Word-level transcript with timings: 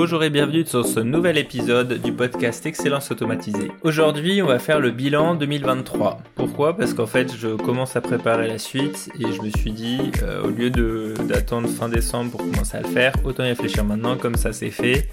Bonjour 0.00 0.22
et 0.22 0.30
bienvenue 0.30 0.64
sur 0.64 0.86
ce 0.86 1.00
nouvel 1.00 1.38
épisode 1.38 2.00
du 2.00 2.12
podcast 2.12 2.64
Excellence 2.66 3.10
Automatisée. 3.10 3.72
Aujourd'hui, 3.82 4.40
on 4.42 4.46
va 4.46 4.60
faire 4.60 4.78
le 4.78 4.92
bilan 4.92 5.34
2023. 5.34 6.18
Pourquoi? 6.36 6.76
Parce 6.76 6.94
qu'en 6.94 7.08
fait, 7.08 7.34
je 7.36 7.56
commence 7.56 7.96
à 7.96 8.00
préparer 8.00 8.46
la 8.46 8.58
suite 8.58 9.10
et 9.18 9.32
je 9.32 9.42
me 9.42 9.50
suis 9.50 9.72
dit, 9.72 9.98
euh, 10.22 10.44
au 10.44 10.50
lieu 10.50 10.70
d'attendre 10.70 11.68
fin 11.68 11.88
décembre 11.88 12.30
pour 12.30 12.40
commencer 12.42 12.76
à 12.76 12.82
le 12.82 12.86
faire, 12.86 13.12
autant 13.24 13.42
y 13.42 13.48
réfléchir 13.48 13.84
maintenant, 13.84 14.16
comme 14.16 14.36
ça 14.36 14.52
c'est 14.52 14.70
fait. 14.70 15.08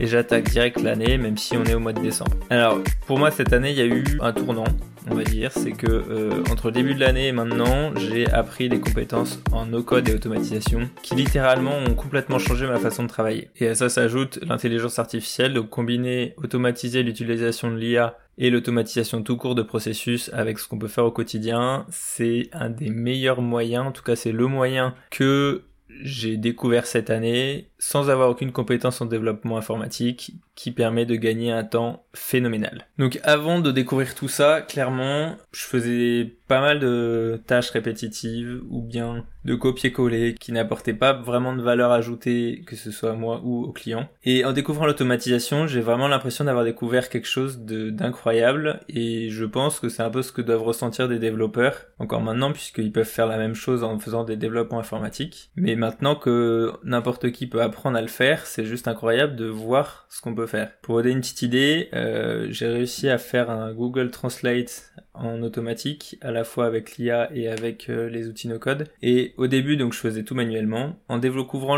Et 0.00 0.06
j'attaque 0.06 0.50
direct 0.50 0.80
l'année, 0.82 1.18
même 1.18 1.36
si 1.36 1.56
on 1.56 1.64
est 1.64 1.74
au 1.74 1.78
mois 1.78 1.92
de 1.92 2.00
décembre. 2.00 2.32
Alors, 2.48 2.80
pour 3.06 3.18
moi, 3.18 3.30
cette 3.30 3.52
année, 3.52 3.70
il 3.70 3.76
y 3.76 3.82
a 3.82 3.86
eu 3.86 4.04
un 4.20 4.32
tournant 4.32 4.64
on 5.08 5.14
va 5.14 5.24
dire, 5.24 5.50
c'est 5.52 5.72
que 5.72 5.86
euh, 5.86 6.42
entre 6.50 6.66
le 6.66 6.72
début 6.72 6.94
de 6.94 7.00
l'année 7.00 7.28
et 7.28 7.32
maintenant, 7.32 7.94
j'ai 7.96 8.30
appris 8.30 8.68
des 8.68 8.80
compétences 8.80 9.40
en 9.52 9.66
no-code 9.66 10.08
et 10.08 10.14
automatisation 10.14 10.88
qui 11.02 11.14
littéralement 11.14 11.76
ont 11.78 11.94
complètement 11.94 12.38
changé 12.38 12.66
ma 12.66 12.78
façon 12.78 13.04
de 13.04 13.08
travailler. 13.08 13.50
Et 13.56 13.68
à 13.68 13.74
ça 13.74 13.88
s'ajoute 13.88 14.38
l'intelligence 14.46 14.98
artificielle, 14.98 15.54
donc 15.54 15.70
combiner 15.70 16.34
automatiser 16.36 17.02
l'utilisation 17.02 17.70
de 17.70 17.76
l'IA 17.76 18.16
et 18.38 18.50
l'automatisation 18.50 19.22
tout 19.22 19.36
court 19.36 19.54
de 19.54 19.62
processus 19.62 20.30
avec 20.32 20.58
ce 20.58 20.68
qu'on 20.68 20.78
peut 20.78 20.88
faire 20.88 21.04
au 21.04 21.10
quotidien, 21.10 21.86
c'est 21.90 22.48
un 22.52 22.70
des 22.70 22.90
meilleurs 22.90 23.42
moyens, 23.42 23.86
en 23.86 23.92
tout 23.92 24.02
cas 24.02 24.16
c'est 24.16 24.32
le 24.32 24.46
moyen 24.46 24.94
que 25.10 25.64
j'ai 26.02 26.36
découvert 26.36 26.86
cette 26.86 27.10
année 27.10 27.70
sans 27.78 28.10
avoir 28.10 28.30
aucune 28.30 28.52
compétence 28.52 29.00
en 29.00 29.06
développement 29.06 29.56
informatique 29.56 30.34
qui 30.60 30.72
permet 30.72 31.06
de 31.06 31.16
gagner 31.16 31.52
un 31.52 31.64
temps 31.64 32.04
phénoménal. 32.12 32.86
Donc 32.98 33.18
avant 33.22 33.60
de 33.60 33.70
découvrir 33.70 34.14
tout 34.14 34.28
ça, 34.28 34.60
clairement, 34.60 35.36
je 35.52 35.64
faisais 35.64 36.34
pas 36.48 36.60
mal 36.60 36.80
de 36.80 37.40
tâches 37.46 37.70
répétitives 37.70 38.60
ou 38.68 38.82
bien 38.82 39.24
de 39.44 39.54
copier-coller 39.54 40.34
qui 40.34 40.52
n'apportaient 40.52 40.92
pas 40.92 41.14
vraiment 41.14 41.54
de 41.54 41.62
valeur 41.62 41.92
ajoutée 41.92 42.62
que 42.66 42.76
ce 42.76 42.90
soit 42.90 43.12
à 43.12 43.14
moi 43.14 43.40
ou 43.42 43.64
au 43.64 43.72
client. 43.72 44.08
Et 44.24 44.44
en 44.44 44.52
découvrant 44.52 44.84
l'automatisation, 44.84 45.66
j'ai 45.66 45.80
vraiment 45.80 46.08
l'impression 46.08 46.44
d'avoir 46.44 46.64
découvert 46.64 47.08
quelque 47.08 47.28
chose 47.28 47.60
d'incroyable 47.60 48.80
et 48.88 49.30
je 49.30 49.44
pense 49.46 49.80
que 49.80 49.88
c'est 49.88 50.02
un 50.02 50.10
peu 50.10 50.22
ce 50.22 50.32
que 50.32 50.42
doivent 50.42 50.64
ressentir 50.64 51.08
des 51.08 51.18
développeurs 51.18 51.86
encore 51.98 52.20
maintenant 52.20 52.52
puisqu'ils 52.52 52.92
peuvent 52.92 53.06
faire 53.06 53.26
la 53.26 53.38
même 53.38 53.54
chose 53.54 53.82
en 53.82 53.98
faisant 53.98 54.24
des 54.24 54.36
développements 54.36 54.80
informatiques. 54.80 55.50
Mais 55.56 55.76
maintenant 55.76 56.16
que 56.16 56.72
n'importe 56.84 57.30
qui 57.30 57.46
peut 57.46 57.62
apprendre 57.62 57.96
à 57.96 58.02
le 58.02 58.08
faire, 58.08 58.44
c'est 58.44 58.66
juste 58.66 58.88
incroyable 58.88 59.36
de 59.36 59.46
voir 59.46 60.06
ce 60.10 60.20
qu'on 60.20 60.34
peut 60.34 60.46
Pour 60.82 60.96
vous 60.96 61.02
donner 61.02 61.14
une 61.14 61.20
petite 61.20 61.42
idée, 61.42 61.88
euh, 61.92 62.46
j'ai 62.50 62.66
réussi 62.66 63.08
à 63.08 63.18
faire 63.18 63.50
un 63.50 63.72
Google 63.72 64.10
Translate 64.10 64.92
en 65.14 65.42
automatique, 65.42 66.18
à 66.20 66.30
la 66.30 66.44
fois 66.44 66.66
avec 66.66 66.96
l'IA 66.96 67.30
et 67.34 67.48
avec 67.48 67.88
euh, 67.88 68.08
les 68.08 68.28
outils 68.28 68.48
no-code. 68.48 68.88
Et 69.02 69.34
au 69.36 69.46
début, 69.46 69.76
donc, 69.76 69.92
je 69.92 69.98
faisais 69.98 70.22
tout 70.22 70.34
manuellement. 70.34 70.98
En 71.08 71.18
découvrant 71.18 71.76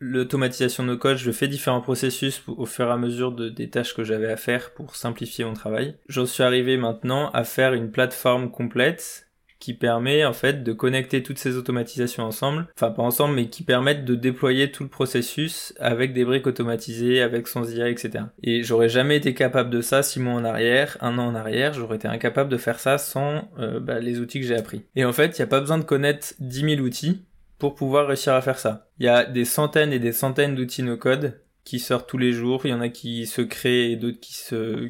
l'automatisation 0.00 0.84
no-code, 0.84 1.16
je 1.16 1.30
fais 1.30 1.48
différents 1.48 1.80
processus 1.80 2.42
au 2.46 2.66
fur 2.66 2.88
et 2.88 2.92
à 2.92 2.96
mesure 2.96 3.32
de, 3.32 3.48
des 3.48 3.70
tâches 3.70 3.94
que 3.94 4.04
j'avais 4.04 4.30
à 4.30 4.36
faire 4.36 4.72
pour 4.74 4.96
simplifier 4.96 5.44
mon 5.44 5.54
travail. 5.54 5.96
J'en 6.08 6.26
suis 6.26 6.42
arrivé 6.42 6.76
maintenant 6.76 7.30
à 7.30 7.44
faire 7.44 7.74
une 7.74 7.90
plateforme 7.90 8.50
complète 8.50 9.28
qui 9.62 9.74
permet 9.74 10.24
en 10.24 10.32
fait 10.32 10.64
de 10.64 10.72
connecter 10.72 11.22
toutes 11.22 11.38
ces 11.38 11.56
automatisations 11.56 12.24
ensemble, 12.24 12.66
enfin 12.74 12.90
pas 12.90 13.04
ensemble, 13.04 13.36
mais 13.36 13.46
qui 13.46 13.62
permettent 13.62 14.04
de 14.04 14.16
déployer 14.16 14.72
tout 14.72 14.82
le 14.82 14.88
processus 14.88 15.72
avec 15.78 16.12
des 16.12 16.24
briques 16.24 16.48
automatisées, 16.48 17.22
avec 17.22 17.46
sans 17.46 17.72
IA, 17.72 17.88
etc. 17.88 18.24
Et 18.42 18.64
j'aurais 18.64 18.88
jamais 18.88 19.16
été 19.16 19.34
capable 19.34 19.70
de 19.70 19.80
ça 19.80 20.02
six 20.02 20.18
mois 20.18 20.34
en 20.34 20.44
arrière, 20.44 20.96
un 21.00 21.16
an 21.16 21.28
en 21.28 21.36
arrière, 21.36 21.74
j'aurais 21.74 21.94
été 21.94 22.08
incapable 22.08 22.50
de 22.50 22.56
faire 22.56 22.80
ça 22.80 22.98
sans 22.98 23.52
euh, 23.60 23.78
bah, 23.78 24.00
les 24.00 24.18
outils 24.18 24.40
que 24.40 24.46
j'ai 24.46 24.56
appris. 24.56 24.82
Et 24.96 25.04
en 25.04 25.12
fait, 25.12 25.38
il 25.38 25.40
n'y 25.40 25.44
a 25.44 25.46
pas 25.46 25.60
besoin 25.60 25.78
de 25.78 25.84
connaître 25.84 26.34
10 26.40 26.74
000 26.74 26.80
outils 26.80 27.22
pour 27.60 27.76
pouvoir 27.76 28.08
réussir 28.08 28.34
à 28.34 28.42
faire 28.42 28.58
ça. 28.58 28.88
Il 28.98 29.06
y 29.06 29.08
a 29.08 29.24
des 29.24 29.44
centaines 29.44 29.92
et 29.92 30.00
des 30.00 30.10
centaines 30.10 30.56
d'outils 30.56 30.82
no-code 30.82 31.40
qui 31.62 31.78
sortent 31.78 32.08
tous 32.08 32.18
les 32.18 32.32
jours, 32.32 32.62
il 32.64 32.72
y 32.72 32.74
en 32.74 32.80
a 32.80 32.88
qui 32.88 33.26
se 33.26 33.42
créent 33.42 33.92
et 33.92 33.96
d'autres 33.96 34.18
qui 34.18 34.34
se, 34.34 34.88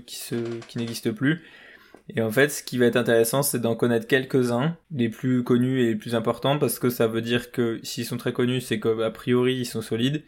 qui 0.67 0.78
n'existent 0.78 1.12
plus. 1.12 1.43
Et 2.14 2.20
en 2.20 2.30
fait, 2.30 2.50
ce 2.50 2.62
qui 2.62 2.77
va 2.77 2.86
être 2.86 2.96
intéressant, 2.96 3.42
c'est 3.42 3.60
d'en 3.60 3.74
connaître 3.74 4.06
quelques-uns, 4.06 4.76
les 4.94 5.09
plus 5.09 5.42
connus 5.44 5.82
et 5.82 5.87
les 5.87 5.97
plus 5.97 6.14
importants, 6.14 6.59
parce 6.59 6.78
que 6.78 6.91
ça 6.91 7.06
veut 7.06 7.22
dire 7.22 7.53
que 7.53 7.81
s'ils 7.82 8.04
sont 8.04 8.19
très 8.19 8.32
connus, 8.34 8.60
c'est 8.60 8.78
qu'a 8.81 9.10
priori, 9.10 9.54
ils 9.54 9.64
sont 9.64 9.81
solides. 9.81 10.22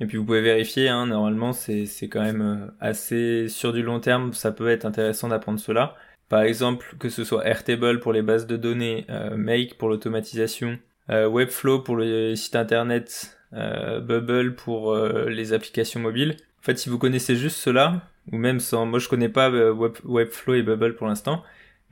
Et 0.00 0.06
puis 0.06 0.16
vous 0.16 0.24
pouvez 0.24 0.40
vérifier, 0.40 0.88
hein, 0.88 1.06
normalement, 1.06 1.52
c'est 1.52 1.86
quand 2.08 2.22
même 2.22 2.40
euh, 2.42 2.66
assez 2.80 3.48
sur 3.48 3.72
du 3.72 3.82
long 3.82 4.00
terme, 4.00 4.32
ça 4.32 4.50
peut 4.50 4.68
être 4.68 4.86
intéressant 4.86 5.28
d'apprendre 5.28 5.60
cela. 5.60 5.94
Par 6.28 6.42
exemple, 6.42 6.96
que 6.98 7.08
ce 7.10 7.22
soit 7.22 7.46
Airtable 7.46 8.00
pour 8.00 8.12
les 8.12 8.22
bases 8.22 8.46
de 8.46 8.56
données, 8.56 9.04
euh, 9.10 9.36
Make 9.36 9.76
pour 9.78 9.88
l'automatisation, 9.88 10.78
euh, 11.10 11.28
Webflow 11.28 11.80
pour 11.80 11.98
les 11.98 12.34
sites 12.36 12.56
internet, 12.56 13.36
Bubble 13.52 14.54
pour 14.54 14.94
les 14.94 15.52
applications 15.52 15.98
mobiles. 15.98 16.36
En 16.60 16.62
fait, 16.62 16.78
si 16.78 16.88
vous 16.88 16.98
connaissez 16.98 17.34
juste 17.34 17.56
cela, 17.56 18.00
ou 18.32 18.36
même 18.36 18.60
sans, 18.60 18.86
moi 18.86 18.98
je 18.98 19.08
connais 19.08 19.28
pas 19.28 19.50
euh, 19.50 19.72
Webflow 20.04 20.54
et 20.54 20.62
Bubble 20.62 20.94
pour 20.94 21.06
l'instant, 21.06 21.42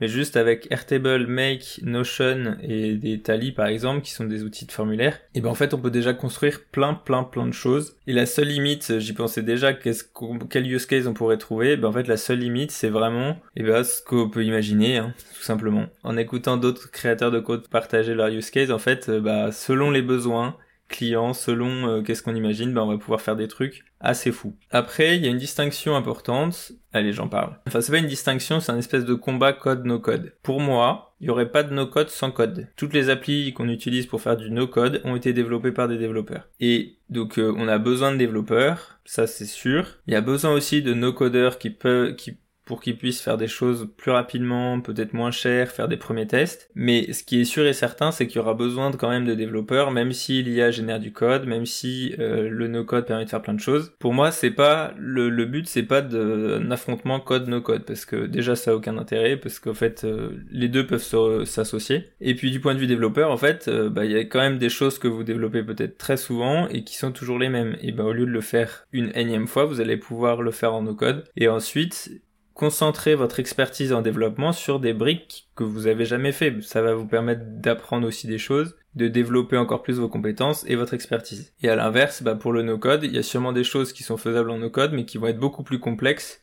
mais 0.01 0.07
juste 0.07 0.37
avec 0.37 0.67
Airtable, 0.71 1.27
Make, 1.27 1.81
Notion 1.83 2.55
et 2.63 2.93
des 2.93 3.19
Tally 3.19 3.51
par 3.51 3.67
exemple, 3.67 4.01
qui 4.01 4.11
sont 4.11 4.23
des 4.23 4.43
outils 4.43 4.65
de 4.65 4.71
formulaire, 4.71 5.19
et 5.35 5.41
ben 5.41 5.49
en 5.49 5.55
fait 5.55 5.73
on 5.73 5.79
peut 5.79 5.91
déjà 5.91 6.13
construire 6.13 6.61
plein 6.71 6.93
plein 6.93 7.23
plein 7.23 7.45
de 7.45 7.53
choses. 7.53 7.97
Et 8.07 8.13
la 8.13 8.25
seule 8.25 8.47
limite, 8.47 8.99
j'y 8.99 9.13
pensais 9.13 9.43
déjà, 9.43 9.73
qu'est-ce 9.73 10.05
quel 10.49 10.71
use 10.71 10.85
case 10.85 11.07
on 11.07 11.13
pourrait 11.13 11.37
trouver, 11.37 11.75
ben 11.75 11.89
en 11.89 11.91
fait 11.91 12.07
la 12.07 12.17
seule 12.17 12.39
limite 12.39 12.71
c'est 12.71 12.89
vraiment 12.89 13.37
et 13.57 13.63
ben 13.63 13.83
ce 13.83 14.01
qu'on 14.01 14.29
peut 14.29 14.45
imaginer, 14.45 14.97
hein, 14.97 15.13
tout 15.35 15.43
simplement. 15.43 15.87
En 16.03 16.15
écoutant 16.15 16.57
d'autres 16.57 16.89
créateurs 16.91 17.31
de 17.31 17.39
code 17.39 17.67
partager 17.67 18.13
leur 18.13 18.27
use 18.29 18.51
case, 18.51 18.71
en 18.71 18.79
fait, 18.79 19.09
euh, 19.09 19.19
bah, 19.19 19.51
selon 19.51 19.91
les 19.91 20.01
besoins, 20.01 20.55
clients, 20.89 21.33
selon 21.33 21.87
euh, 21.87 22.01
qu'est-ce 22.01 22.21
qu'on 22.21 22.35
imagine, 22.35 22.73
ben 22.73 22.81
on 22.81 22.87
va 22.87 22.97
pouvoir 22.97 23.21
faire 23.21 23.35
des 23.35 23.47
trucs 23.47 23.85
assez 24.01 24.31
fous. 24.31 24.55
Après, 24.71 25.15
il 25.15 25.23
y 25.23 25.27
a 25.27 25.31
une 25.31 25.37
distinction 25.37 25.95
importante. 25.95 26.73
Allez, 26.91 27.13
j'en 27.13 27.27
parle. 27.27 27.57
Enfin, 27.67 27.81
c'est 27.81 27.91
pas 27.91 27.99
une 27.99 28.07
distinction, 28.07 28.59
c'est 28.59 28.71
un 28.71 28.77
espèce 28.77 29.05
de 29.05 29.13
combat 29.13 29.53
code 29.53 29.85
no 29.85 29.99
code. 29.99 30.33
Pour 30.43 30.59
moi, 30.59 31.15
il 31.21 31.27
y 31.27 31.29
aurait 31.29 31.51
pas 31.51 31.63
de 31.63 31.73
no 31.73 31.85
code 31.85 32.09
sans 32.09 32.31
code. 32.31 32.67
Toutes 32.75 32.93
les 32.93 33.09
applis 33.09 33.53
qu'on 33.53 33.69
utilise 33.69 34.05
pour 34.05 34.21
faire 34.21 34.37
du 34.37 34.51
no 34.51 34.67
code 34.67 35.01
ont 35.05 35.15
été 35.15 35.33
développées 35.33 35.71
par 35.71 35.87
des 35.87 35.97
développeurs. 35.97 36.47
Et 36.59 36.97
donc 37.09 37.37
euh, 37.37 37.53
on 37.57 37.67
a 37.67 37.77
besoin 37.77 38.11
de 38.11 38.17
développeurs, 38.17 38.99
ça 39.05 39.27
c'est 39.27 39.45
sûr. 39.45 39.97
Il 40.07 40.13
y 40.13 40.17
a 40.17 40.21
besoin 40.21 40.51
aussi 40.51 40.81
de 40.81 40.93
no 40.93 41.13
codeurs 41.13 41.59
qui 41.59 41.69
peuvent 41.69 42.15
qui 42.15 42.37
pour 42.69 42.81
qu'ils 42.81 42.97
puissent 42.97 43.19
faire 43.19 43.37
des 43.37 43.47
choses 43.47 43.89
plus 43.97 44.11
rapidement, 44.11 44.79
peut-être 44.79 45.13
moins 45.13 45.31
cher, 45.31 45.71
faire 45.71 45.87
des 45.87 45.97
premiers 45.97 46.27
tests. 46.27 46.69
Mais 46.75 47.11
ce 47.13 47.23
qui 47.23 47.41
est 47.41 47.43
sûr 47.43 47.65
et 47.65 47.73
certain, 47.73 48.11
c'est 48.11 48.27
qu'il 48.27 48.35
y 48.35 48.39
aura 48.39 48.53
besoin 48.53 48.91
de, 48.91 48.95
quand 48.95 49.09
même 49.09 49.25
de 49.25 49.33
développeurs, 49.33 49.89
même 49.89 50.11
si 50.11 50.43
l'IA 50.43 50.69
génère 50.69 50.99
du 50.99 51.11
code, 51.11 51.47
même 51.47 51.65
si 51.65 52.13
euh, 52.19 52.47
le 52.47 52.67
no-code 52.67 53.07
permet 53.07 53.25
de 53.25 53.29
faire 53.31 53.41
plein 53.41 53.55
de 53.55 53.59
choses. 53.59 53.91
Pour 53.97 54.13
moi, 54.13 54.29
c'est 54.29 54.51
pas 54.51 54.93
le, 54.99 55.31
le 55.31 55.45
but, 55.45 55.67
c'est 55.67 55.81
pas 55.81 56.01
d'un 56.03 56.69
affrontement 56.69 57.19
code-no-code, 57.19 57.85
parce 57.85 58.05
que 58.05 58.27
déjà 58.27 58.55
ça 58.55 58.69
a 58.69 58.75
aucun 58.75 58.99
intérêt, 58.99 59.35
parce 59.35 59.57
qu'en 59.57 59.73
fait 59.73 60.03
euh, 60.03 60.29
les 60.51 60.67
deux 60.67 60.85
peuvent 60.85 61.01
s'associer. 61.45 62.09
Et 62.21 62.35
puis 62.35 62.51
du 62.51 62.59
point 62.59 62.75
de 62.75 62.79
vue 62.79 62.85
développeur, 62.85 63.31
en 63.31 63.37
fait, 63.37 63.67
euh, 63.67 63.89
bah, 63.89 64.05
il 64.05 64.11
y 64.11 64.15
a 64.15 64.25
quand 64.25 64.41
même 64.41 64.59
des 64.59 64.69
choses 64.69 64.99
que 64.99 65.07
vous 65.07 65.23
développez 65.23 65.63
peut-être 65.63 65.97
très 65.97 66.17
souvent 66.17 66.67
et 66.67 66.83
qui 66.83 66.97
sont 66.97 67.11
toujours 67.11 67.39
les 67.39 67.49
mêmes. 67.49 67.77
Et 67.81 67.91
ben 67.91 68.03
au 68.03 68.13
lieu 68.13 68.27
de 68.27 68.31
le 68.31 68.41
faire 68.41 68.85
une 68.93 69.09
énième 69.15 69.47
fois, 69.47 69.65
vous 69.65 69.81
allez 69.81 69.97
pouvoir 69.97 70.43
le 70.43 70.51
faire 70.51 70.75
en 70.75 70.83
no-code. 70.83 71.23
Et 71.35 71.47
ensuite, 71.47 72.11
concentrer 72.59 73.15
votre 73.15 73.39
expertise 73.39 73.93
en 73.93 74.01
développement 74.01 74.51
sur 74.51 74.81
des 74.81 74.91
briques 74.91 75.47
que 75.55 75.63
vous 75.63 75.87
avez 75.87 76.03
jamais 76.03 76.33
fait. 76.33 76.61
Ça 76.61 76.81
va 76.81 76.93
vous 76.93 77.07
permettre 77.07 77.43
d'apprendre 77.45 78.05
aussi 78.05 78.27
des 78.27 78.37
choses, 78.37 78.75
de 78.95 79.07
développer 79.07 79.55
encore 79.55 79.81
plus 79.81 79.97
vos 79.97 80.09
compétences 80.09 80.65
et 80.67 80.75
votre 80.75 80.93
expertise. 80.93 81.53
Et 81.63 81.69
à 81.69 81.77
l'inverse, 81.77 82.21
bah 82.21 82.35
pour 82.35 82.51
le 82.51 82.61
no-code, 82.61 83.05
il 83.05 83.15
y 83.15 83.17
a 83.17 83.23
sûrement 83.23 83.53
des 83.53 83.63
choses 83.63 83.93
qui 83.93 84.03
sont 84.03 84.17
faisables 84.17 84.51
en 84.51 84.57
no-code, 84.57 84.91
mais 84.91 85.05
qui 85.05 85.17
vont 85.17 85.27
être 85.27 85.39
beaucoup 85.39 85.63
plus 85.63 85.79
complexes 85.79 86.41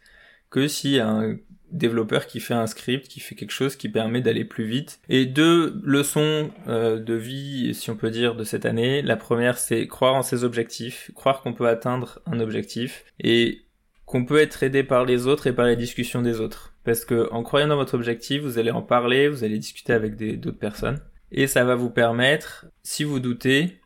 que 0.49 0.69
si 0.69 0.99
un 1.01 1.37
développeur 1.71 2.27
qui 2.27 2.41
fait 2.41 2.55
un 2.55 2.67
script, 2.67 3.09
qui 3.09 3.21
fait 3.21 3.35
quelque 3.35 3.51
chose 3.51 3.77
qui 3.77 3.91
permet 3.91 4.23
d'aller 4.23 4.47
plus 4.47 4.65
vite. 4.65 5.01
Et 5.11 5.27
deux 5.27 5.79
leçons 5.85 6.51
euh, 6.67 6.99
de 6.99 7.13
vie, 7.13 7.75
si 7.75 7.91
on 7.91 7.97
peut 7.97 8.11
dire, 8.11 8.37
de 8.37 8.45
cette 8.45 8.65
année. 8.65 9.03
La 9.03 9.17
première, 9.17 9.59
c'est 9.59 9.87
croire 9.87 10.15
en 10.15 10.23
ses 10.23 10.45
objectifs, 10.45 11.11
croire 11.15 11.43
qu'on 11.43 11.53
peut 11.53 11.69
atteindre 11.69 12.21
un 12.25 12.41
objectif. 12.41 13.05
Et 13.21 13.66
qu'on 14.07 14.25
peut 14.25 14.39
être 14.39 14.63
aidé 14.63 14.85
par 14.85 15.05
les 15.05 15.27
autres 15.27 15.49
et 15.49 15.53
par 15.53 15.67
les 15.67 15.77
discussions 15.77 16.23
des 16.23 16.41
autres. 16.41 16.75
Parce 16.85 17.05
que 17.05 17.29
en 17.33 17.43
croyant 17.43 17.67
dans 17.67 17.77
votre 17.77 17.95
objectif, 17.95 18.41
vous 18.41 18.59
allez 18.59 18.71
en 18.71 18.83
parler, 18.83 19.29
vous 19.29 19.45
allez 19.45 19.59
discuter 19.59 19.93
avec 19.93 20.17
d'autres 20.17 20.59
personnes, 20.59 21.01
et 21.33 21.49
ça 21.49 21.65
va 21.65 21.75
vous 21.75 21.91
permettre, 21.91 22.67
si 22.85 23.03
vous 23.03 23.19
doutez, 23.19 23.81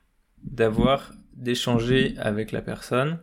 d'avoir 0.45 1.13
d'échanger 1.35 2.15
avec 2.19 2.53
la 2.53 2.61
personne, 2.61 3.19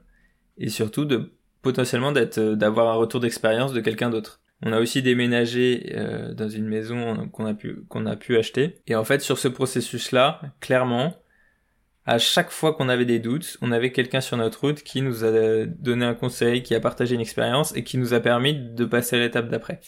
et 0.58 0.70
surtout 0.70 1.06
de 1.06 1.32
potentiellement 1.62 2.12
d'être 2.12 2.40
d'avoir 2.40 2.90
un 2.90 2.96
retour 2.96 3.20
d'expérience 3.20 3.74
de 3.74 3.80
quelqu'un 3.80 4.10
d'autre. 4.10 4.42
On 4.64 4.74
a 4.74 4.80
aussi 4.80 5.04
déménagé 5.04 5.94
euh, 5.96 6.34
dans 6.34 6.50
une 6.50 6.68
maison 6.68 7.28
qu'on 7.30 7.46
a 7.46 7.54
pu 7.54 7.84
qu'on 7.90 8.08
a 8.08 8.16
pu 8.16 8.38
acheter, 8.38 8.82
et 8.88 8.96
en 8.96 9.04
fait 9.04 9.22
sur 9.22 9.38
ce 9.38 9.48
processus-là, 9.48 10.42
clairement, 10.62 11.16
à 12.08 12.18
chaque 12.20 12.52
fois 12.52 12.74
qu'on 12.74 12.88
avait 12.88 13.06
des 13.06 13.20
doutes, 13.20 13.58
on 13.62 13.74
avait 13.74 13.92
quelqu'un 13.92 14.22
sur 14.22 14.38
notre 14.38 14.62
route 14.62 14.82
qui 14.82 15.02
nous 15.02 15.26
a 15.26 15.66
donné 15.66 16.06
un 16.06 16.14
conseil, 16.14 16.64
qui 16.64 16.74
a 16.74 16.80
partagé 16.80 17.16
une 17.16 17.22
expérience 17.22 17.76
et 17.76 17.84
qui 17.84 17.98
nous 17.98 18.14
a 18.14 18.22
permis 18.22 18.56
de 18.56 18.86
passer 18.86 19.18
à 19.18 19.20
l'étape 19.20 19.50
d'après. 19.50 19.82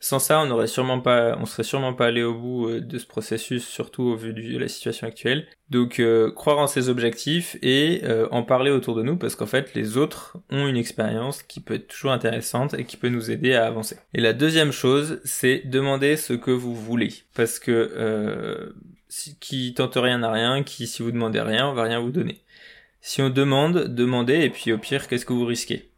Sans 0.00 0.18
ça, 0.18 0.40
on 0.40 0.50
aurait 0.50 0.66
sûrement 0.66 1.00
pas, 1.00 1.38
on 1.40 1.46
serait 1.46 1.62
sûrement 1.62 1.94
pas 1.94 2.06
allé 2.06 2.22
au 2.22 2.34
bout 2.34 2.68
euh, 2.68 2.80
de 2.82 2.98
ce 2.98 3.06
processus, 3.06 3.66
surtout 3.66 4.02
au 4.02 4.16
vu 4.16 4.34
de 4.34 4.58
la 4.58 4.68
situation 4.68 5.06
actuelle. 5.06 5.46
Donc, 5.70 5.98
euh, 5.98 6.30
croire 6.30 6.58
en 6.58 6.66
ses 6.66 6.90
objectifs 6.90 7.56
et 7.62 8.02
euh, 8.04 8.28
en 8.30 8.42
parler 8.42 8.70
autour 8.70 8.96
de 8.96 9.02
nous, 9.02 9.16
parce 9.16 9.34
qu'en 9.34 9.46
fait, 9.46 9.72
les 9.74 9.96
autres 9.96 10.36
ont 10.50 10.66
une 10.66 10.76
expérience 10.76 11.42
qui 11.42 11.60
peut 11.60 11.74
être 11.74 11.88
toujours 11.88 12.12
intéressante 12.12 12.74
et 12.74 12.84
qui 12.84 12.98
peut 12.98 13.08
nous 13.08 13.30
aider 13.30 13.54
à 13.54 13.64
avancer. 13.64 13.96
Et 14.12 14.20
la 14.20 14.34
deuxième 14.34 14.72
chose, 14.72 15.20
c'est 15.24 15.62
demander 15.64 16.16
ce 16.16 16.34
que 16.34 16.50
vous 16.50 16.74
voulez, 16.74 17.14
parce 17.34 17.58
que 17.58 18.74
qui 19.40 19.74
tente 19.74 19.96
rien 19.96 20.18
n'a 20.18 20.30
rien, 20.30 20.62
qui 20.62 20.86
si 20.86 21.02
vous 21.02 21.12
demandez 21.12 21.40
rien, 21.40 21.68
on 21.68 21.74
va 21.74 21.84
rien 21.84 22.00
vous 22.00 22.10
donner. 22.10 22.42
Si 23.00 23.20
on 23.20 23.30
demande, 23.30 23.94
demandez, 23.94 24.40
et 24.40 24.50
puis 24.50 24.72
au 24.72 24.78
pire, 24.78 25.08
qu'est-ce 25.08 25.26
que 25.26 25.32
vous 25.32 25.44
risquez? 25.44 25.90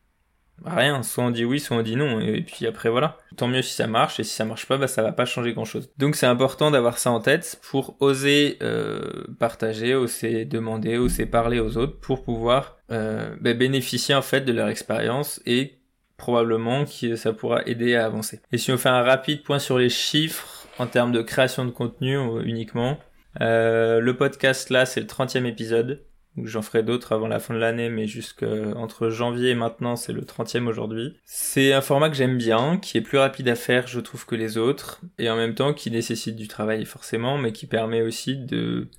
Rien, 0.65 1.03
soit 1.03 1.25
on 1.25 1.31
dit 1.31 1.45
oui, 1.45 1.61
soit 1.61 1.77
on 1.77 1.83
dit 1.83 1.97
non, 1.97 2.19
et 2.19 2.41
puis 2.41 2.67
après 2.67 2.89
voilà. 2.89 3.19
Tant 3.37 3.47
mieux 3.47 3.63
si 3.63 3.75
ça 3.75 3.87
marche, 3.87 4.19
et 4.19 4.25
si 4.25 4.35
ça 4.35 4.45
marche 4.45 4.67
pas, 4.67 4.79
bah 4.79 4.89
ça 4.89 5.03
va 5.03 5.13
pas 5.13 5.27
changer 5.27 5.53
grand 5.53 5.67
chose. 5.67 5.91
Donc 5.99 6.17
c'est 6.17 6.27
important 6.27 6.71
d'avoir 6.71 6.99
ça 6.99 7.11
en 7.11 7.21
tête 7.21 7.61
pour 7.71 7.97
oser 8.01 8.57
euh, 8.63 9.25
partager, 9.39 9.95
oser 9.95 10.45
demander, 10.47 10.97
oser 10.97 11.27
parler 11.27 11.61
aux 11.61 11.77
autres, 11.77 12.01
pour 12.01 12.23
pouvoir 12.23 12.79
euh, 12.91 13.37
bah, 13.41 13.53
bénéficier 13.53 14.15
en 14.15 14.23
fait 14.23 14.41
de 14.41 14.53
leur 14.53 14.69
expérience 14.69 15.41
et 15.45 15.79
probablement 16.17 16.87
que 16.87 17.17
ça 17.17 17.35
pourra 17.35 17.63
aider 17.67 17.95
à 17.95 18.07
avancer. 18.07 18.41
Et 18.51 18.59
si 18.59 18.73
on 18.73 18.79
fait 18.79 18.89
un 18.89 19.03
rapide 19.03 19.43
point 19.43 19.59
sur 19.59 19.79
les 19.79 19.91
chiffres 19.91 20.66
en 20.79 20.87
termes 20.87 21.13
de 21.13 21.23
création 21.23 21.65
de 21.65 21.71
contenu 21.71 22.17
euh, 22.17 22.43
uniquement, 22.45 22.99
euh, 23.41 24.01
le 24.01 24.17
podcast 24.17 24.71
là 24.71 24.87
c'est 24.87 25.01
le 25.01 25.07
30e 25.07 25.45
épisode. 25.45 26.03
J'en 26.43 26.61
ferai 26.61 26.83
d'autres 26.83 27.13
avant 27.13 27.29
la 27.29 27.39
fin 27.39 27.55
de 27.55 27.59
l'année, 27.59 27.89
mais 27.89 28.07
jusqu'entre 28.07 29.09
janvier 29.09 29.51
et 29.51 29.55
maintenant, 29.55 29.97
c'est 29.97 30.13
le 30.13 30.21
30e 30.21 30.67
aujourd'hui. 30.67 31.17
C'est 31.25 31.73
un 31.73 31.81
format 31.81 32.11
que 32.11 32.15
j'aime 32.15 32.37
bien, 32.37 32.77
qui 32.77 32.99
est 32.99 33.01
plus 33.01 33.17
rapide 33.17 33.49
à 33.49 33.55
faire, 33.55 33.87
je 33.87 34.01
trouve, 34.01 34.27
que 34.27 34.35
les 34.35 34.59
autres, 34.59 35.01
et 35.19 35.31
en 35.31 35.37
même 35.37 35.55
temps 35.55 35.73
qui 35.73 35.91
nécessite 35.91 36.37
du 36.37 36.47
travail 36.47 36.85
forcément, 36.85 37.39
mais 37.39 37.53
qui 37.53 37.67
permet 37.67 38.03
aussi 38.03 38.37
de, 38.37 38.91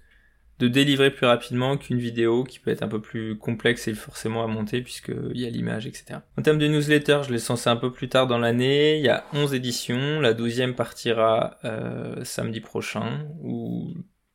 de 0.59 0.68
délivrer 0.68 1.12
plus 1.12 1.25
rapidement 1.25 1.77
qu'une 1.77 2.00
vidéo 2.00 2.44
qui 2.44 2.59
peut 2.59 2.71
être 2.71 2.83
un 2.83 2.88
peu 2.88 3.01
plus 3.01 3.38
complexe 3.38 3.88
et 3.88 3.94
forcément 3.94 4.44
à 4.44 4.48
monter 4.48 4.81
puisqu'il 4.81 5.39
y 5.39 5.45
a 5.45 5.50
l'image, 5.50 5.86
etc. 5.86 6.19
En 6.38 6.42
termes 6.42 6.57
de 6.57 6.68
newsletter, 6.68 7.21
je 7.27 7.31
l'ai 7.31 7.39
censé 7.39 7.69
un 7.69 7.75
peu 7.75 7.92
plus 7.92 8.09
tard 8.09 8.27
dans 8.27 8.39
l'année. 8.39 8.98
Il 8.98 9.06
y 9.06 9.09
a 9.09 9.25
11 9.33 9.54
éditions. 9.54 10.19
La 10.19 10.33
12e 10.33 10.74
partira 10.74 11.57
euh, 11.63 12.24
samedi 12.24 12.59
prochain 12.59 13.27
ou 13.44 13.94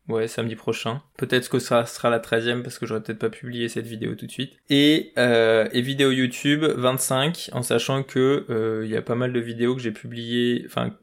Ouais, 0.09 0.27
samedi 0.27 0.57
prochain. 0.57 1.01
Peut-être 1.17 1.49
que 1.49 1.61
ça 1.61 1.87
sera 1.87 2.11
la 2.11 2.19
13e 2.19 2.63
parce 2.63 2.79
que 2.79 2.87
j'aurais 2.87 3.03
peut-être 3.03 3.21
pas 3.21 3.31
publié 3.31 3.69
cette 3.69 3.87
vidéo 3.87 4.15
tout 4.17 4.27
de 4.27 4.31
suite. 4.33 4.55
Et, 4.69 5.13
euh, 5.17 5.69
et 5.73 5.81
vidéo 5.81 6.11
YouTube 6.11 6.65
25 6.65 7.51
en 7.53 7.63
sachant 7.63 8.03
que 8.03 8.45
euh, 8.51 8.83
il 8.85 8.91
y 8.91 8.97
a 8.97 9.03
pas 9.03 9.15
mal 9.15 9.33
de 9.33 9.39
vidéos 9.39 9.77
que 9.77 9.81
j'ai 9.81 9.93
publiées, 9.93 10.65
enfin 10.67 10.97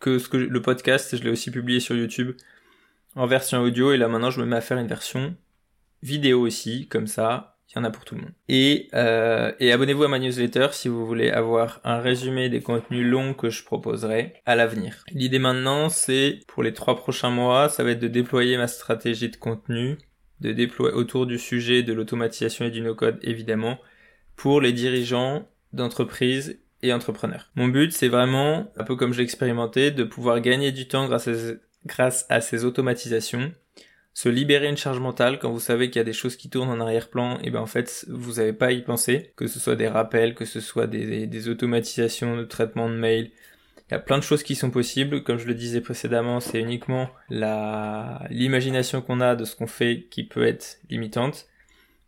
que 0.00 0.18
ce 0.18 0.28
que 0.28 0.36
le 0.36 0.62
podcast, 0.62 1.16
je 1.16 1.22
l'ai 1.22 1.30
aussi 1.30 1.50
publié 1.50 1.80
sur 1.80 1.96
YouTube 1.96 2.32
en 3.14 3.26
version 3.26 3.60
audio 3.60 3.92
et 3.92 3.96
là 3.96 4.08
maintenant 4.08 4.30
je 4.30 4.40
me 4.40 4.46
mets 4.46 4.56
à 4.56 4.60
faire 4.60 4.78
une 4.78 4.86
version 4.86 5.34
vidéo 6.02 6.40
aussi 6.40 6.88
comme 6.88 7.06
ça 7.06 7.52
il 7.72 7.78
y 7.78 7.80
en 7.80 7.84
a 7.84 7.90
pour 7.90 8.04
tout 8.04 8.14
le 8.14 8.20
monde. 8.20 8.32
Et, 8.48 8.88
euh, 8.94 9.52
et 9.58 9.72
abonnez-vous 9.72 10.04
à 10.04 10.08
ma 10.08 10.18
newsletter 10.18 10.68
si 10.72 10.88
vous 10.88 11.06
voulez 11.06 11.30
avoir 11.30 11.80
un 11.84 12.00
résumé 12.00 12.50
des 12.50 12.60
contenus 12.60 13.06
longs 13.06 13.32
que 13.32 13.48
je 13.48 13.64
proposerai 13.64 14.34
à 14.44 14.56
l'avenir. 14.56 15.04
L'idée 15.10 15.38
maintenant, 15.38 15.88
c'est 15.88 16.40
pour 16.48 16.62
les 16.62 16.74
trois 16.74 16.96
prochains 16.96 17.30
mois, 17.30 17.70
ça 17.70 17.82
va 17.82 17.92
être 17.92 18.00
de 18.00 18.08
déployer 18.08 18.58
ma 18.58 18.66
stratégie 18.66 19.30
de 19.30 19.36
contenu, 19.36 19.96
de 20.40 20.52
déployer 20.52 20.94
autour 20.94 21.26
du 21.26 21.38
sujet 21.38 21.82
de 21.82 21.94
l'automatisation 21.94 22.66
et 22.66 22.70
du 22.70 22.82
no-code 22.82 23.18
évidemment, 23.22 23.78
pour 24.36 24.60
les 24.60 24.72
dirigeants 24.72 25.48
d'entreprises 25.72 26.60
et 26.82 26.92
entrepreneurs. 26.92 27.50
Mon 27.54 27.68
but, 27.68 27.92
c'est 27.92 28.08
vraiment, 28.08 28.70
un 28.76 28.84
peu 28.84 28.96
comme 28.96 29.14
j'ai 29.14 29.22
expérimenté, 29.22 29.90
de 29.90 30.04
pouvoir 30.04 30.40
gagner 30.40 30.72
du 30.72 30.88
temps 30.88 31.06
grâce 31.06 31.28
à, 31.28 31.32
grâce 31.86 32.26
à 32.28 32.40
ces 32.40 32.64
automatisations 32.64 33.52
se 34.14 34.28
libérer 34.28 34.68
une 34.68 34.76
charge 34.76 35.00
mentale 35.00 35.38
quand 35.38 35.50
vous 35.50 35.60
savez 35.60 35.88
qu'il 35.88 35.98
y 35.98 36.00
a 36.00 36.04
des 36.04 36.12
choses 36.12 36.36
qui 36.36 36.50
tournent 36.50 36.68
en 36.68 36.80
arrière-plan 36.80 37.38
et 37.42 37.50
ben 37.50 37.60
en 37.60 37.66
fait 37.66 38.04
vous 38.08 38.34
n'avez 38.34 38.52
pas 38.52 38.66
à 38.66 38.72
y 38.72 38.82
penser. 38.82 39.32
Que 39.36 39.46
ce 39.46 39.58
soit 39.58 39.76
des 39.76 39.88
rappels 39.88 40.34
que 40.34 40.44
ce 40.44 40.60
soit 40.60 40.86
des, 40.86 41.26
des, 41.26 41.48
automatisations 41.48 42.36
de 42.36 42.44
traitement 42.44 42.88
de 42.88 42.94
mail 42.94 43.30
il 43.88 43.92
y 43.92 43.96
a 43.96 43.98
plein 43.98 44.16
de 44.16 44.22
choses 44.22 44.42
qui 44.42 44.54
sont 44.54 44.70
possibles. 44.70 45.22
Comme 45.22 45.38
je 45.38 45.46
le 45.46 45.54
disais 45.54 45.80
précédemment 45.80 46.40
c'est 46.40 46.60
uniquement 46.60 47.08
la 47.30 48.26
l'imagination 48.30 49.00
qu'on 49.00 49.20
a 49.20 49.34
de 49.34 49.44
ce 49.44 49.56
qu'on 49.56 49.66
fait 49.66 50.06
qui 50.10 50.24
peut 50.24 50.46
être 50.46 50.78
limitante. 50.90 51.46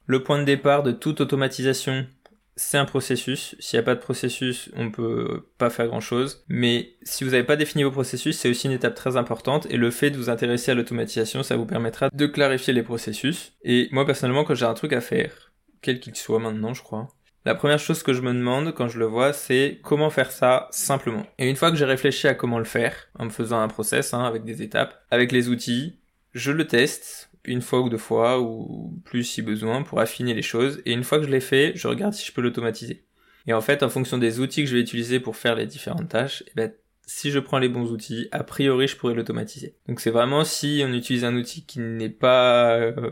Le 0.06 0.23
point 0.23 0.38
de 0.38 0.44
départ 0.44 0.82
de 0.82 0.93
toute 0.93 1.23
automatisation 1.23 2.06
c'est 2.56 2.78
un 2.78 2.84
processus. 2.84 3.56
S'il 3.58 3.78
n'y 3.78 3.82
a 3.82 3.84
pas 3.84 3.94
de 3.94 4.00
processus, 4.00 4.70
on 4.76 4.90
peut 4.90 5.48
pas 5.58 5.70
faire 5.70 5.86
grand 5.86 6.00
chose. 6.00 6.44
Mais 6.48 6.96
si 7.02 7.24
vous 7.24 7.30
n'avez 7.30 7.44
pas 7.44 7.56
défini 7.56 7.82
vos 7.82 7.90
processus, 7.90 8.38
c'est 8.38 8.48
aussi 8.48 8.66
une 8.66 8.72
étape 8.72 8.94
très 8.94 9.16
importante. 9.16 9.66
Et 9.70 9.76
le 9.76 9.90
fait 9.90 10.10
de 10.10 10.16
vous 10.16 10.30
intéresser 10.30 10.70
à 10.70 10.74
l'automatisation, 10.74 11.42
ça 11.42 11.56
vous 11.56 11.66
permettra 11.66 12.10
de 12.12 12.26
clarifier 12.26 12.72
les 12.72 12.82
processus. 12.82 13.52
Et 13.62 13.88
moi, 13.92 14.06
personnellement, 14.06 14.44
quand 14.44 14.54
j'ai 14.54 14.66
un 14.66 14.74
truc 14.74 14.92
à 14.92 15.00
faire, 15.00 15.52
quel 15.82 16.00
qu'il 16.00 16.16
soit 16.16 16.38
maintenant, 16.38 16.74
je 16.74 16.82
crois, 16.82 17.08
la 17.44 17.54
première 17.54 17.78
chose 17.78 18.02
que 18.02 18.14
je 18.14 18.22
me 18.22 18.32
demande 18.32 18.72
quand 18.72 18.88
je 18.88 18.98
le 18.98 19.04
vois, 19.04 19.34
c'est 19.34 19.80
comment 19.82 20.08
faire 20.08 20.30
ça 20.30 20.68
simplement. 20.70 21.26
Et 21.38 21.50
une 21.50 21.56
fois 21.56 21.70
que 21.70 21.76
j'ai 21.76 21.84
réfléchi 21.84 22.26
à 22.26 22.34
comment 22.34 22.58
le 22.58 22.64
faire, 22.64 22.94
en 23.18 23.26
me 23.26 23.30
faisant 23.30 23.60
un 23.60 23.68
process, 23.68 24.14
hein, 24.14 24.24
avec 24.24 24.44
des 24.44 24.62
étapes, 24.62 24.94
avec 25.10 25.30
les 25.30 25.50
outils, 25.50 26.00
je 26.32 26.52
le 26.52 26.66
teste, 26.66 27.30
une 27.44 27.62
fois 27.62 27.81
ou 27.81 27.88
deux 27.88 27.99
fois 27.99 28.41
ou 28.41 29.00
plus 29.05 29.25
si 29.25 29.43
besoin 29.43 29.82
pour 29.82 30.00
affiner 30.00 30.35
les 30.35 30.43
choses 30.43 30.81
et 30.85 30.93
une 30.93 31.05
fois 31.05 31.19
que 31.19 31.25
je 31.25 31.31
l'ai 31.31 31.41
fait, 31.41 31.73
je 31.75 31.88
regarde 31.88 32.14
si 32.14 32.26
je 32.26 32.32
peux 32.32 32.43
l'automatiser. 32.43 33.05
Et 33.46 33.52
en 33.52 33.61
fait, 33.61 33.82
en 33.82 33.88
fonction 33.88 34.19
des 34.19 34.41
outils 34.41 34.62
que 34.62 34.69
je 34.69 34.76
vais 34.76 34.81
utiliser 34.82 35.20
pour 35.20 35.37
faire 35.37 35.55
les 35.55 35.67
différentes 35.67 36.08
tâches, 36.08 36.43
eh 36.49 36.52
ben, 36.56 36.73
si 37.06 37.31
je 37.31 37.38
prends 37.38 37.58
les 37.58 37.69
bons 37.69 37.91
outils, 37.91 38.29
a 38.32 38.43
priori, 38.43 38.88
je 38.88 38.96
pourrais 38.96 39.14
l'automatiser. 39.14 39.76
Donc 39.88 40.00
c'est 40.00 40.11
vraiment 40.11 40.44
si 40.44 40.82
on 40.87 40.93
utilise 40.93 41.25
un 41.25 41.37
outil 41.37 41.67
qui 41.67 41.81
n'est 41.81 42.08
pas, 42.08 42.76
euh, 42.76 43.02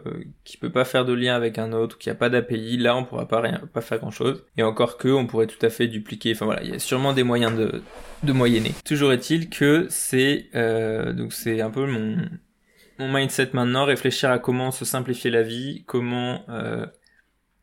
qui 0.45 0.57
peut 0.57 0.73
pas 0.73 0.85
faire 0.85 1.05
de 1.05 1.13
lien 1.13 1.35
avec 1.35 1.59
un 1.59 1.73
autre, 1.73 1.99
qui 1.99 2.09
a 2.09 2.15
pas 2.15 2.31
d'API, 2.31 2.79
là 2.79 2.97
on 2.97 3.05
pourra 3.05 3.29
pas 3.29 3.41
rien, 3.41 3.61
pas 3.73 3.81
faire 3.81 3.99
grand 3.99 4.11
chose. 4.11 4.45
Et 4.57 4.63
encore 4.63 4.97
que, 4.97 5.09
on 5.09 5.27
pourrait 5.27 5.47
tout 5.47 5.65
à 5.65 5.69
fait 5.69 5.89
dupliquer. 5.89 6.33
Enfin 6.33 6.47
voilà, 6.47 6.63
il 6.63 6.71
y 6.71 6.75
a 6.75 6.79
sûrement 6.79 7.13
des 7.13 7.23
moyens 7.23 7.57
de, 7.57 7.83
de 8.23 8.33
moyenner. 8.33 8.73
Toujours 8.85 9.13
est-il 9.13 9.51
que 9.51 9.87
c'est, 9.91 10.49
euh, 10.55 11.13
donc 11.13 11.33
c'est 11.33 11.61
un 11.61 11.71
peu 11.71 11.87
mon, 11.87 12.17
mon 12.99 13.13
mindset 13.13 13.51
maintenant, 13.53 13.85
réfléchir 13.85 14.31
à 14.31 14.39
comment 14.39 14.71
se 14.71 14.85
simplifier 14.85 15.31
la 15.31 15.43
vie, 15.43 15.85
comment 15.87 16.45
euh, 16.49 16.87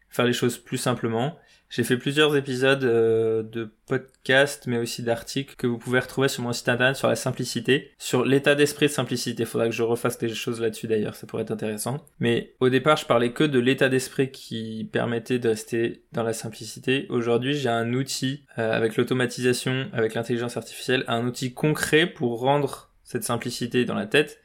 faire 0.09 0.25
les 0.25 0.33
choses 0.33 0.57
plus 0.57 0.77
simplement. 0.77 1.37
J'ai 1.69 1.83
fait 1.83 1.97
plusieurs 1.97 2.35
épisodes 2.35 2.83
euh, 2.83 3.43
de 3.43 3.71
podcasts, 3.85 4.65
mais 4.65 4.77
aussi 4.77 5.03
d'articles 5.03 5.55
que 5.55 5.67
vous 5.67 5.77
pouvez 5.77 5.99
retrouver 5.99 6.27
sur 6.27 6.41
mon 6.41 6.51
site 6.51 6.67
internet 6.67 6.95
sur 6.95 7.07
la 7.07 7.15
simplicité, 7.15 7.91
sur 7.99 8.25
l'état 8.25 8.55
d'esprit 8.55 8.87
de 8.87 8.91
simplicité. 8.91 9.45
Faudra 9.45 9.67
que 9.67 9.75
je 9.75 9.83
refasse 9.83 10.17
des 10.17 10.29
choses 10.29 10.59
là-dessus 10.59 10.87
d'ailleurs, 10.87 11.13
ça 11.13 11.27
pourrait 11.27 11.43
être 11.43 11.51
intéressant. 11.51 12.03
Mais 12.19 12.55
au 12.59 12.69
départ, 12.69 12.97
je 12.97 13.05
parlais 13.05 13.33
que 13.33 13.43
de 13.43 13.59
l'état 13.59 13.87
d'esprit 13.87 14.31
qui 14.31 14.89
permettait 14.91 15.37
de 15.37 15.49
rester 15.49 16.05
dans 16.11 16.23
la 16.23 16.33
simplicité. 16.33 17.05
Aujourd'hui, 17.09 17.53
j'ai 17.53 17.69
un 17.69 17.93
outil 17.93 18.45
euh, 18.57 18.71
avec 18.71 18.97
l'automatisation, 18.97 19.89
avec 19.93 20.15
l'intelligence 20.15 20.57
artificielle, 20.57 21.03
un 21.07 21.27
outil 21.27 21.53
concret 21.53 22.07
pour 22.07 22.39
rendre 22.39 22.89
cette 23.03 23.23
simplicité 23.23 23.85
dans 23.85 23.95
la 23.95 24.07
tête 24.07 24.41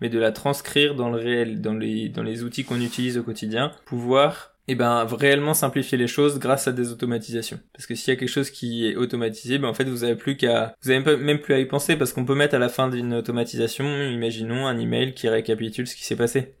mais 0.00 0.08
de 0.08 0.18
la 0.18 0.32
transcrire 0.32 0.94
dans 0.94 1.10
le 1.10 1.18
réel, 1.18 1.60
dans 1.60 1.74
les, 1.74 2.08
dans 2.08 2.22
les 2.22 2.42
outils 2.42 2.64
qu'on 2.64 2.80
utilise 2.80 3.18
au 3.18 3.22
quotidien, 3.22 3.72
pouvoir 3.86 4.54
et 4.66 4.72
eh 4.72 4.74
ben 4.74 5.06
réellement 5.06 5.54
simplifier 5.54 5.96
les 5.96 6.06
choses 6.06 6.38
grâce 6.38 6.68
à 6.68 6.72
des 6.72 6.92
automatisations. 6.92 7.58
Parce 7.72 7.86
que 7.86 7.94
s'il 7.94 8.12
y 8.12 8.16
a 8.16 8.20
quelque 8.20 8.28
chose 8.28 8.50
qui 8.50 8.86
est 8.86 8.96
automatisé, 8.96 9.56
ben 9.56 9.66
en 9.66 9.72
fait 9.72 9.84
vous 9.84 10.04
avez 10.04 10.14
plus 10.14 10.36
qu'à 10.36 10.74
vous 10.82 10.90
avez 10.90 11.16
même 11.16 11.38
plus 11.38 11.54
à 11.54 11.58
y 11.58 11.64
penser 11.64 11.96
parce 11.96 12.12
qu'on 12.12 12.26
peut 12.26 12.34
mettre 12.34 12.54
à 12.54 12.58
la 12.58 12.68
fin 12.68 12.90
d'une 12.90 13.14
automatisation, 13.14 13.86
imaginons 13.86 14.66
un 14.66 14.78
email 14.78 15.14
qui 15.14 15.26
récapitule 15.26 15.86
ce 15.86 15.96
qui 15.96 16.04
s'est 16.04 16.16
passé. 16.16 16.54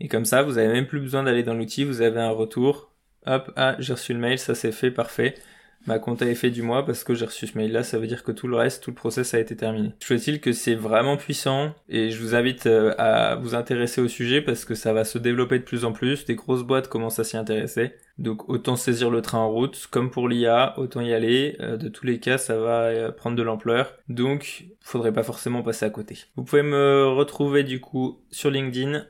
Et 0.00 0.08
comme 0.08 0.24
ça, 0.24 0.42
vous 0.42 0.58
avez 0.58 0.66
même 0.72 0.88
plus 0.88 0.98
besoin 0.98 1.22
d'aller 1.22 1.44
dans 1.44 1.54
l'outil, 1.54 1.84
vous 1.84 2.00
avez 2.00 2.18
un 2.18 2.30
retour. 2.30 2.90
Hop, 3.26 3.52
ah, 3.54 3.76
j'ai 3.78 3.92
reçu 3.92 4.12
le 4.12 4.18
mail, 4.18 4.40
ça 4.40 4.56
c'est 4.56 4.72
fait, 4.72 4.90
parfait 4.90 5.36
ma 5.86 5.98
compte 5.98 6.22
a 6.22 6.26
effet 6.26 6.50
du 6.50 6.62
mois 6.62 6.84
parce 6.84 7.04
que 7.04 7.14
j'ai 7.14 7.24
reçu 7.24 7.46
ce 7.46 7.56
mail 7.56 7.72
là, 7.72 7.82
ça 7.82 7.98
veut 7.98 8.06
dire 8.06 8.22
que 8.24 8.32
tout 8.32 8.48
le 8.48 8.56
reste, 8.56 8.82
tout 8.82 8.90
le 8.90 8.96
process 8.96 9.34
a 9.34 9.40
été 9.40 9.56
terminé. 9.56 9.92
Je 10.00 10.14
il 10.14 10.40
que 10.40 10.52
c'est 10.52 10.74
vraiment 10.74 11.16
puissant 11.16 11.74
et 11.88 12.10
je 12.10 12.20
vous 12.20 12.34
invite 12.34 12.66
euh, 12.66 12.94
à 12.98 13.34
vous 13.36 13.54
intéresser 13.54 14.00
au 14.00 14.08
sujet 14.08 14.40
parce 14.40 14.64
que 14.64 14.74
ça 14.74 14.92
va 14.92 15.04
se 15.04 15.18
développer 15.18 15.58
de 15.58 15.64
plus 15.64 15.84
en 15.84 15.92
plus, 15.92 16.24
des 16.24 16.34
grosses 16.34 16.62
boîtes 16.62 16.88
commencent 16.88 17.18
à 17.18 17.24
s'y 17.24 17.36
intéresser. 17.36 17.94
Donc 18.18 18.48
autant 18.48 18.76
saisir 18.76 19.10
le 19.10 19.22
train 19.22 19.38
en 19.38 19.50
route, 19.50 19.88
comme 19.90 20.10
pour 20.10 20.28
l'IA, 20.28 20.74
autant 20.78 21.00
y 21.00 21.12
aller. 21.12 21.56
Euh, 21.60 21.76
de 21.76 21.88
tous 21.88 22.06
les 22.06 22.20
cas, 22.20 22.38
ça 22.38 22.56
va 22.56 22.82
euh, 22.82 23.10
prendre 23.10 23.36
de 23.36 23.42
l'ampleur. 23.42 23.94
Donc, 24.08 24.66
faudrait 24.80 25.12
pas 25.12 25.22
forcément 25.22 25.62
passer 25.62 25.86
à 25.86 25.90
côté. 25.90 26.18
Vous 26.36 26.44
pouvez 26.44 26.62
me 26.62 27.06
retrouver 27.06 27.64
du 27.64 27.80
coup 27.80 28.20
sur 28.30 28.50
LinkedIn. 28.50 29.06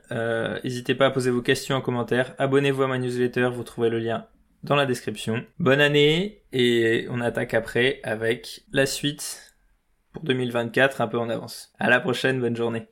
N'hésitez 0.63 0.95
pas 0.95 1.07
à 1.07 1.11
poser 1.11 1.31
vos 1.31 1.41
questions 1.41 1.75
en 1.75 1.81
commentaire. 1.81 2.33
Abonnez-vous 2.37 2.83
à 2.83 2.87
ma 2.87 2.97
newsletter, 2.97 3.49
vous 3.53 3.63
trouverez 3.63 3.89
le 3.89 3.99
lien 3.99 4.25
dans 4.63 4.75
la 4.75 4.85
description. 4.85 5.45
Bonne 5.59 5.81
année 5.81 6.43
et 6.51 7.07
on 7.09 7.21
attaque 7.21 7.53
après 7.53 7.99
avec 8.03 8.63
la 8.71 8.85
suite 8.85 9.55
pour 10.13 10.23
2024 10.23 11.01
un 11.01 11.07
peu 11.07 11.19
en 11.19 11.29
avance. 11.29 11.71
À 11.79 11.89
la 11.89 11.99
prochaine, 11.99 12.39
bonne 12.39 12.55
journée. 12.55 12.81